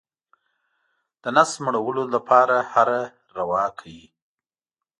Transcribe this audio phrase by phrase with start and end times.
[1.21, 3.01] د نس مړولو لپاره هره
[3.37, 4.05] روا کوي.